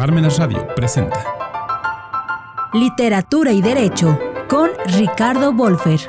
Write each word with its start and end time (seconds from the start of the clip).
Parmenas 0.00 0.38
Radio 0.38 0.66
presenta. 0.74 1.22
Literatura 2.72 3.52
y 3.52 3.60
Derecho 3.60 4.18
con 4.48 4.70
Ricardo 4.96 5.52
Wolfer. 5.52 6.00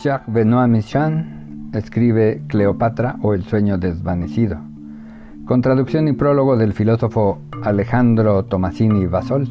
Jacques 0.00 0.32
Benoît 0.32 0.68
Michon 0.68 1.72
escribe 1.74 2.42
Cleopatra 2.46 3.16
o 3.20 3.34
El 3.34 3.42
sueño 3.42 3.76
desvanecido, 3.76 4.56
con 5.46 5.62
traducción 5.62 6.06
y 6.06 6.12
prólogo 6.12 6.56
del 6.56 6.74
filósofo 6.74 7.40
Alejandro 7.64 8.44
Tomasini 8.44 9.06
Basol 9.06 9.48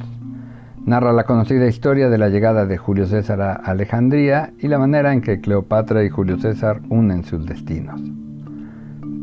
narra 0.87 1.11
la 1.11 1.25
conocida 1.25 1.67
historia 1.67 2.09
de 2.09 2.17
la 2.17 2.29
llegada 2.29 2.65
de 2.65 2.77
Julio 2.77 3.07
César 3.07 3.41
a 3.41 3.53
Alejandría 3.55 4.53
y 4.57 4.69
la 4.69 4.79
manera 4.79 5.11
en 5.11 5.19
que 5.19 5.41
Cleopatra 5.41 6.01
y 6.05 6.09
Julio 6.09 6.39
César 6.39 6.79
unen 6.87 7.25
sus 7.25 7.45
destinos. 7.45 8.01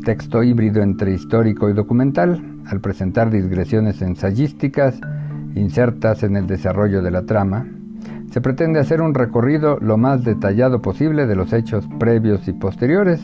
Texto 0.03 0.43
híbrido 0.43 0.83
entre 0.83 1.13
histórico 1.13 1.67
y 1.67 1.73
documental, 1.73 2.39
al 2.67 2.81
presentar 2.81 3.31
digresiones 3.31 3.99
ensayísticas 4.03 5.01
insertas 5.55 6.21
en 6.21 6.35
el 6.35 6.45
desarrollo 6.45 7.01
de 7.01 7.09
la 7.09 7.23
trama, 7.23 7.65
se 8.29 8.41
pretende 8.41 8.79
hacer 8.79 9.01
un 9.01 9.15
recorrido 9.15 9.79
lo 9.79 9.97
más 9.97 10.23
detallado 10.23 10.83
posible 10.83 11.25
de 11.25 11.35
los 11.35 11.51
hechos 11.51 11.87
previos 11.99 12.47
y 12.47 12.53
posteriores 12.53 13.21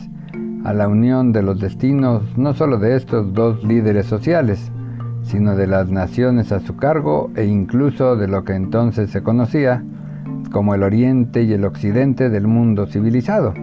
a 0.64 0.72
la 0.72 0.88
unión 0.88 1.32
de 1.32 1.42
los 1.42 1.60
destinos 1.60 2.24
no 2.36 2.54
solo 2.54 2.78
de 2.78 2.96
estos 2.96 3.32
dos 3.32 3.62
líderes 3.62 4.06
sociales, 4.06 4.72
sino 5.22 5.56
de 5.56 5.66
las 5.66 5.90
naciones 5.90 6.52
a 6.52 6.60
su 6.60 6.76
cargo 6.76 7.30
e 7.36 7.44
incluso 7.44 8.16
de 8.16 8.28
lo 8.28 8.44
que 8.44 8.54
entonces 8.54 9.10
se 9.10 9.22
conocía 9.22 9.82
como 10.52 10.74
el 10.74 10.82
oriente 10.82 11.42
y 11.42 11.52
el 11.52 11.64
occidente 11.64 12.28
del 12.28 12.46
mundo 12.46 12.86
civilizado. 12.86 13.54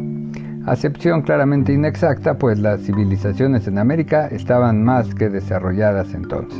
Acepción 0.65 1.21
claramente 1.21 1.73
inexacta, 1.73 2.37
pues 2.37 2.59
las 2.59 2.81
civilizaciones 2.81 3.67
en 3.67 3.77
América 3.77 4.27
estaban 4.27 4.83
más 4.83 5.15
que 5.15 5.29
desarrolladas 5.29 6.13
entonces. 6.13 6.59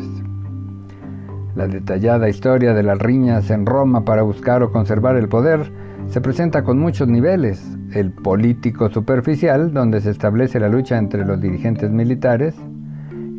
La 1.55 1.67
detallada 1.67 2.29
historia 2.29 2.73
de 2.73 2.83
las 2.83 2.99
riñas 2.99 3.49
en 3.49 3.65
Roma 3.65 4.05
para 4.05 4.21
buscar 4.21 4.63
o 4.63 4.71
conservar 4.71 5.17
el 5.17 5.27
poder 5.27 5.71
se 6.07 6.21
presenta 6.21 6.63
con 6.63 6.79
muchos 6.79 7.07
niveles. 7.07 7.61
El 7.93 8.11
político 8.11 8.89
superficial, 8.89 9.73
donde 9.73 9.99
se 9.99 10.11
establece 10.11 10.59
la 10.59 10.69
lucha 10.69 10.97
entre 10.97 11.25
los 11.25 11.41
dirigentes 11.41 11.91
militares, 11.91 12.55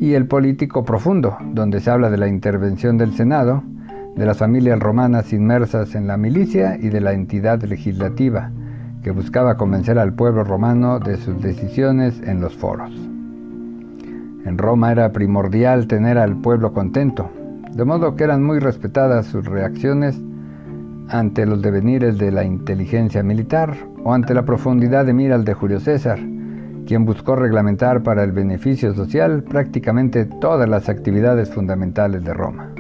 y 0.01 0.15
el 0.15 0.27
político 0.27 0.83
profundo, 0.83 1.37
donde 1.53 1.79
se 1.79 1.91
habla 1.91 2.09
de 2.09 2.17
la 2.17 2.27
intervención 2.27 2.97
del 2.97 3.13
Senado, 3.13 3.63
de 4.17 4.25
las 4.25 4.39
familias 4.39 4.81
romanas 4.81 5.31
inmersas 5.35 5.95
en 5.95 6.07
la 6.07 6.17
milicia 6.17 6.79
y 6.81 6.89
de 6.89 7.03
la 7.03 7.13
entidad 7.13 7.63
legislativa, 7.63 8.51
que 9.03 9.11
buscaba 9.11 9.59
convencer 9.59 9.99
al 9.99 10.15
pueblo 10.15 10.43
romano 10.43 11.01
de 11.01 11.19
sus 11.19 11.43
decisiones 11.43 12.19
en 12.23 12.41
los 12.41 12.57
foros. 12.57 12.91
En 14.47 14.57
Roma 14.57 14.91
era 14.91 15.13
primordial 15.13 15.87
tener 15.87 16.17
al 16.17 16.41
pueblo 16.41 16.73
contento, 16.73 17.31
de 17.71 17.85
modo 17.85 18.17
que 18.17 18.25
eran 18.25 18.43
muy 18.43 18.59
respetadas 18.59 19.27
sus 19.27 19.45
reacciones 19.45 20.19
ante 21.11 21.45
los 21.45 21.61
devenires 21.61 22.17
de 22.17 22.31
la 22.31 22.45
inteligencia 22.45 23.23
militar 23.23 23.77
o 24.03 24.15
ante 24.15 24.33
la 24.33 24.47
profundidad 24.47 25.05
de 25.05 25.13
miras 25.13 25.45
de 25.45 25.53
Julio 25.53 25.79
César, 25.79 26.19
quien 26.91 27.05
buscó 27.05 27.37
reglamentar 27.37 28.03
para 28.03 28.25
el 28.25 28.33
beneficio 28.33 28.93
social 28.95 29.45
prácticamente 29.45 30.25
todas 30.25 30.69
las 30.69 30.89
actividades 30.89 31.49
fundamentales 31.49 32.25
de 32.25 32.35
Roma. 32.35 32.73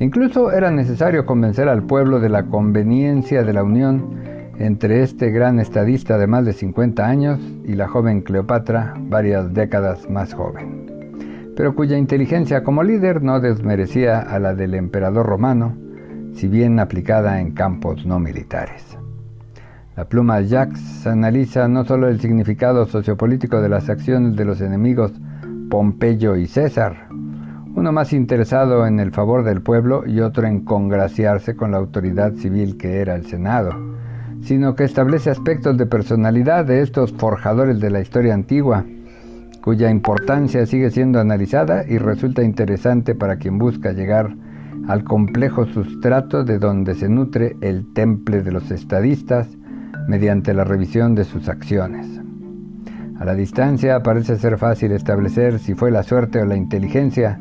Incluso 0.00 0.52
era 0.52 0.70
necesario 0.70 1.24
convencer 1.24 1.66
al 1.70 1.84
pueblo 1.84 2.20
de 2.20 2.28
la 2.28 2.42
conveniencia 2.42 3.42
de 3.42 3.54
la 3.54 3.64
unión 3.64 4.20
entre 4.58 5.02
este 5.02 5.30
gran 5.30 5.60
estadista 5.60 6.18
de 6.18 6.26
más 6.26 6.44
de 6.44 6.52
50 6.52 7.06
años 7.06 7.40
y 7.64 7.72
la 7.72 7.88
joven 7.88 8.20
Cleopatra, 8.20 8.92
varias 8.98 9.54
décadas 9.54 10.10
más 10.10 10.34
joven, 10.34 11.54
pero 11.56 11.74
cuya 11.74 11.96
inteligencia 11.96 12.62
como 12.62 12.82
líder 12.82 13.22
no 13.22 13.40
desmerecía 13.40 14.20
a 14.20 14.38
la 14.38 14.54
del 14.54 14.74
emperador 14.74 15.24
romano, 15.24 15.74
si 16.34 16.48
bien 16.48 16.78
aplicada 16.80 17.40
en 17.40 17.52
campos 17.52 18.04
no 18.04 18.18
militares. 18.18 18.98
La 19.96 20.04
pluma 20.04 20.42
Jacques 20.42 21.06
analiza 21.06 21.68
no 21.68 21.86
solo 21.86 22.08
el 22.08 22.20
significado 22.20 22.84
sociopolítico 22.84 23.62
de 23.62 23.70
las 23.70 23.88
acciones 23.88 24.36
de 24.36 24.44
los 24.44 24.60
enemigos 24.60 25.10
Pompeyo 25.70 26.36
y 26.36 26.46
César, 26.46 27.08
uno 27.74 27.92
más 27.92 28.12
interesado 28.12 28.86
en 28.86 29.00
el 29.00 29.10
favor 29.10 29.42
del 29.42 29.62
pueblo 29.62 30.06
y 30.06 30.20
otro 30.20 30.46
en 30.46 30.66
congraciarse 30.66 31.56
con 31.56 31.70
la 31.70 31.78
autoridad 31.78 32.34
civil 32.34 32.76
que 32.76 33.00
era 33.00 33.14
el 33.14 33.24
Senado, 33.24 33.70
sino 34.42 34.74
que 34.74 34.84
establece 34.84 35.30
aspectos 35.30 35.78
de 35.78 35.86
personalidad 35.86 36.66
de 36.66 36.82
estos 36.82 37.14
forjadores 37.14 37.80
de 37.80 37.88
la 37.88 38.02
historia 38.02 38.34
antigua, 38.34 38.84
cuya 39.62 39.90
importancia 39.90 40.66
sigue 40.66 40.90
siendo 40.90 41.20
analizada 41.20 41.88
y 41.88 41.96
resulta 41.96 42.42
interesante 42.42 43.14
para 43.14 43.36
quien 43.36 43.56
busca 43.56 43.92
llegar 43.92 44.36
al 44.88 45.04
complejo 45.04 45.64
sustrato 45.64 46.44
de 46.44 46.58
donde 46.58 46.94
se 46.94 47.08
nutre 47.08 47.56
el 47.62 47.94
temple 47.94 48.42
de 48.42 48.52
los 48.52 48.70
estadistas 48.70 49.48
mediante 50.08 50.54
la 50.54 50.64
revisión 50.64 51.14
de 51.14 51.24
sus 51.24 51.48
acciones. 51.48 52.06
A 53.18 53.24
la 53.24 53.34
distancia 53.34 54.02
parece 54.02 54.36
ser 54.36 54.58
fácil 54.58 54.92
establecer 54.92 55.58
si 55.58 55.74
fue 55.74 55.90
la 55.90 56.02
suerte 56.02 56.40
o 56.40 56.44
la 56.44 56.56
inteligencia 56.56 57.38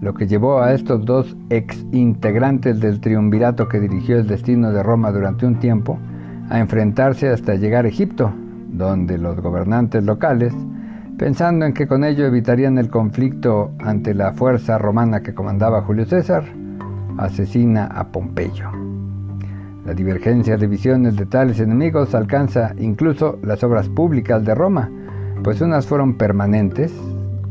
lo 0.00 0.14
que 0.14 0.26
llevó 0.26 0.60
a 0.60 0.72
estos 0.72 1.04
dos 1.04 1.36
ex 1.50 1.84
integrantes 1.92 2.80
del 2.80 3.00
triunvirato 3.00 3.68
que 3.68 3.80
dirigió 3.80 4.18
el 4.18 4.26
destino 4.26 4.72
de 4.72 4.82
Roma 4.82 5.10
durante 5.10 5.46
un 5.46 5.58
tiempo 5.58 5.98
a 6.50 6.60
enfrentarse 6.60 7.28
hasta 7.28 7.54
llegar 7.54 7.86
a 7.86 7.88
Egipto, 7.88 8.32
donde 8.68 9.18
los 9.18 9.40
gobernantes 9.40 10.04
locales, 10.04 10.54
pensando 11.18 11.64
en 11.64 11.72
que 11.72 11.88
con 11.88 12.04
ello 12.04 12.26
evitarían 12.26 12.78
el 12.78 12.90
conflicto 12.90 13.72
ante 13.78 14.14
la 14.14 14.32
fuerza 14.32 14.78
romana 14.78 15.22
que 15.22 15.34
comandaba 15.34 15.82
Julio 15.82 16.04
César, 16.04 16.44
asesina 17.16 17.86
a 17.86 18.08
Pompeyo. 18.08 18.85
La 19.86 19.94
divergencia 19.94 20.56
de 20.56 20.66
visiones 20.66 21.14
de 21.14 21.26
tales 21.26 21.60
enemigos 21.60 22.12
alcanza 22.16 22.74
incluso 22.76 23.38
las 23.44 23.62
obras 23.62 23.88
públicas 23.88 24.44
de 24.44 24.52
Roma, 24.52 24.90
pues 25.44 25.60
unas 25.60 25.86
fueron 25.86 26.18
permanentes, 26.18 26.92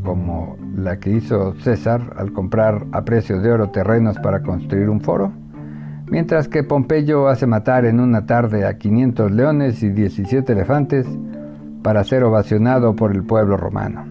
como 0.03 0.57
la 0.75 0.99
que 0.99 1.11
hizo 1.11 1.53
César 1.61 2.13
al 2.17 2.33
comprar 2.33 2.85
a 2.91 3.05
precio 3.05 3.39
de 3.39 3.51
oro 3.51 3.69
terrenos 3.69 4.19
para 4.19 4.43
construir 4.43 4.89
un 4.89 4.99
foro, 4.99 5.31
mientras 6.11 6.49
que 6.49 6.63
Pompeyo 6.63 7.29
hace 7.29 7.47
matar 7.47 7.85
en 7.85 8.01
una 8.01 8.25
tarde 8.25 8.65
a 8.65 8.77
500 8.77 9.31
leones 9.31 9.81
y 9.81 9.89
17 9.89 10.51
elefantes 10.51 11.07
para 11.83 12.03
ser 12.03 12.25
ovacionado 12.25 12.97
por 12.97 13.13
el 13.13 13.23
pueblo 13.23 13.55
romano. 13.55 14.05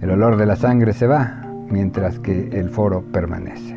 El 0.00 0.10
olor 0.10 0.36
de 0.36 0.46
la 0.46 0.54
sangre 0.54 0.92
se 0.92 1.08
va, 1.08 1.42
mientras 1.68 2.20
que 2.20 2.50
el 2.50 2.70
foro 2.70 3.02
permanece. 3.02 3.73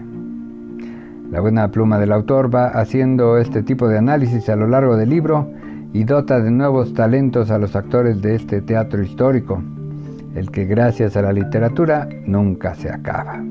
La 1.31 1.41
buena 1.41 1.69
pluma 1.71 1.99
del 1.99 2.13
autor 2.13 2.53
va 2.53 2.67
haciendo 2.67 3.37
este 3.37 3.61
tipo 3.61 3.89
de 3.89 3.97
análisis 3.97 4.47
a 4.47 4.55
lo 4.55 4.65
largo 4.65 4.95
del 4.95 5.09
libro 5.09 5.51
y 5.91 6.05
dota 6.05 6.39
de 6.39 6.51
nuevos 6.51 6.93
talentos 6.93 7.51
a 7.51 7.57
los 7.57 7.75
actores 7.75 8.21
de 8.21 8.35
este 8.35 8.61
teatro 8.61 9.03
histórico, 9.03 9.61
el 10.35 10.49
que 10.51 10.63
gracias 10.63 11.17
a 11.17 11.21
la 11.21 11.33
literatura 11.33 12.07
nunca 12.25 12.75
se 12.75 12.89
acaba. 12.89 13.43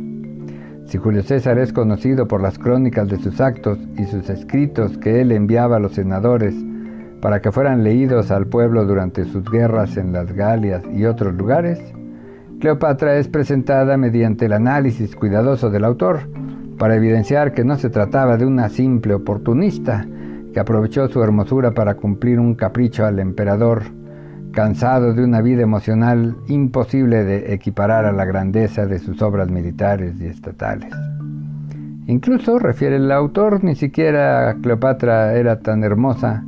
Si 0.86 0.96
Julio 0.96 1.22
César 1.22 1.58
es 1.58 1.74
conocido 1.74 2.26
por 2.26 2.40
las 2.40 2.58
crónicas 2.58 3.08
de 3.08 3.18
sus 3.18 3.42
actos 3.42 3.78
y 3.98 4.04
sus 4.04 4.30
escritos 4.30 4.96
que 4.96 5.20
él 5.20 5.30
enviaba 5.30 5.76
a 5.76 5.80
los 5.80 5.92
senadores 5.92 6.54
para 7.20 7.42
que 7.42 7.52
fueran 7.52 7.84
leídos 7.84 8.30
al 8.30 8.46
pueblo 8.46 8.86
durante 8.86 9.26
sus 9.26 9.50
guerras 9.50 9.98
en 9.98 10.14
las 10.14 10.32
Galias 10.32 10.82
y 10.94 11.04
otros 11.04 11.34
lugares, 11.34 11.78
Cleopatra 12.58 13.18
es 13.18 13.28
presentada 13.28 13.98
mediante 13.98 14.46
el 14.46 14.54
análisis 14.54 15.14
cuidadoso 15.14 15.68
del 15.68 15.84
autor, 15.84 16.20
para 16.78 16.96
evidenciar 16.96 17.52
que 17.52 17.64
no 17.64 17.76
se 17.76 17.90
trataba 17.90 18.36
de 18.36 18.46
una 18.46 18.68
simple 18.68 19.14
oportunista 19.14 20.06
que 20.52 20.60
aprovechó 20.60 21.08
su 21.08 21.22
hermosura 21.22 21.72
para 21.72 21.94
cumplir 21.94 22.38
un 22.40 22.54
capricho 22.54 23.04
al 23.04 23.18
emperador, 23.18 23.82
cansado 24.52 25.12
de 25.12 25.22
una 25.22 25.42
vida 25.42 25.62
emocional 25.62 26.36
imposible 26.48 27.24
de 27.24 27.52
equiparar 27.52 28.06
a 28.06 28.12
la 28.12 28.24
grandeza 28.24 28.86
de 28.86 28.98
sus 28.98 29.20
obras 29.22 29.50
militares 29.50 30.20
y 30.20 30.26
estatales. 30.26 30.92
Incluso, 32.06 32.58
refiere 32.58 32.96
el 32.96 33.10
autor, 33.10 33.64
ni 33.64 33.74
siquiera 33.74 34.56
Cleopatra 34.62 35.34
era 35.34 35.60
tan 35.60 35.82
hermosa 35.82 36.44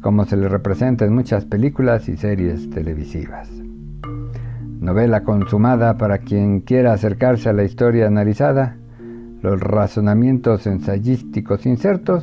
como 0.00 0.24
se 0.24 0.36
le 0.36 0.48
representa 0.48 1.04
en 1.04 1.14
muchas 1.14 1.44
películas 1.44 2.08
y 2.08 2.16
series 2.16 2.70
televisivas. 2.70 3.50
Novela 4.80 5.24
consumada 5.24 5.98
para 5.98 6.18
quien 6.18 6.60
quiera 6.60 6.92
acercarse 6.92 7.48
a 7.48 7.52
la 7.52 7.64
historia 7.64 8.06
analizada, 8.06 8.77
los 9.48 9.62
razonamientos 9.62 10.66
ensayísticos 10.66 11.64
insertos 11.64 12.22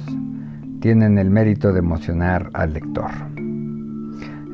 tienen 0.80 1.18
el 1.18 1.32
mérito 1.32 1.74
de 1.74 1.80
emocionar 1.80 2.52
al 2.54 2.74
lector. 2.74 3.10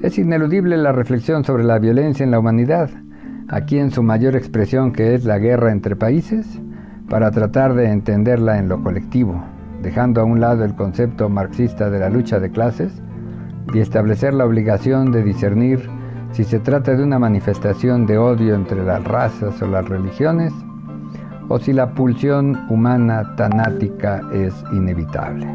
Es 0.02 0.18
ineludible 0.18 0.78
la 0.78 0.94
reflexión 0.94 1.44
sobre 1.44 1.66
la 1.66 1.80
violencia 1.80 2.24
en 2.24 2.32
la 2.32 2.40
humanidad, 2.40 2.90
aquí 3.50 3.78
en 3.78 3.92
su 3.92 4.04
mayor 4.04 4.38
expresión 4.38 4.94
que 4.94 5.14
es 5.14 5.26
la 5.26 5.38
guerra 5.38 5.74
entre 5.74 5.98
países, 5.98 6.48
para 7.10 7.30
tratar 7.32 7.74
de 7.74 7.92
entenderla 7.92 8.58
en 8.58 8.70
lo 8.70 8.82
colectivo, 8.82 9.44
dejando 9.82 10.22
a 10.22 10.24
un 10.24 10.40
lado 10.40 10.64
el 10.64 10.74
concepto 10.74 11.28
marxista 11.28 11.90
de 11.90 12.00
la 12.00 12.10
lucha 12.10 12.40
de 12.40 12.52
clases, 12.52 13.02
y 13.74 13.80
establecer 13.80 14.34
la 14.34 14.46
obligación 14.46 15.12
de 15.12 15.24
discernir 15.24 15.90
si 16.32 16.46
se 16.46 16.60
trata 16.60 16.96
de 16.96 17.04
una 17.04 17.20
manifestación 17.20 18.06
de 18.06 18.18
odio 18.18 18.56
entre 18.56 18.82
las 18.86 19.04
razas 19.04 19.62
o 19.62 19.68
las 19.68 19.90
religiones, 19.90 20.54
o 21.52 21.60
si 21.60 21.74
la 21.74 21.94
pulsión 21.94 22.58
humana 22.70 23.36
tanática 23.36 24.22
es 24.32 24.54
inevitable. 24.72 25.46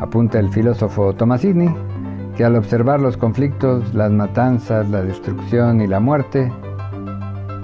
Apunta 0.00 0.38
el 0.38 0.50
filósofo 0.50 1.14
Tomasini 1.14 1.74
que 2.36 2.44
al 2.44 2.56
observar 2.56 3.00
los 3.00 3.16
conflictos, 3.16 3.94
las 3.94 4.10
matanzas, 4.10 4.90
la 4.90 5.02
destrucción 5.02 5.80
y 5.80 5.86
la 5.86 5.98
muerte, 5.98 6.52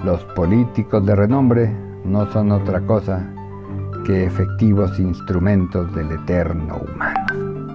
los 0.03 0.23
políticos 0.35 1.05
de 1.05 1.15
renombre 1.15 1.71
no 2.03 2.25
son 2.31 2.51
otra 2.51 2.81
cosa 2.81 3.31
que 4.05 4.25
efectivos 4.25 4.99
instrumentos 4.99 5.93
del 5.93 6.11
eterno 6.11 6.77
humano. 6.77 7.69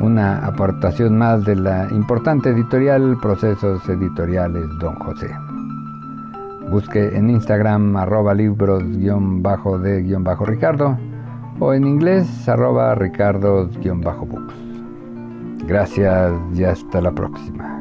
Una 0.00 0.38
aportación 0.46 1.18
más 1.18 1.44
de 1.44 1.56
la 1.56 1.88
importante 1.90 2.48
editorial 2.48 3.18
Procesos 3.20 3.86
Editoriales 3.90 4.66
Don 4.80 4.94
José. 5.00 5.34
Busque 6.70 7.16
en 7.16 7.30
Instagram 7.30 7.96
arroba 7.96 8.34
libros-de-ricardo 8.34 10.98
o 11.60 11.72
en 11.72 11.86
inglés 11.86 12.48
arroba 12.48 12.94
ricardo-books. 12.94 14.54
Gracias 15.66 16.32
y 16.54 16.64
hasta 16.64 17.00
la 17.00 17.12
próxima. 17.12 17.80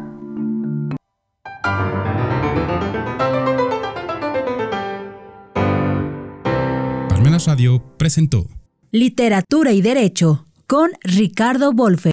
Palmenas 7.10 7.48
Radio 7.48 7.84
presentó 7.98 8.46
Literatura 8.92 9.72
y 9.72 9.82
Derecho 9.82 10.46
con 10.68 10.92
Ricardo 11.04 11.74
Wolfer. 11.74 12.12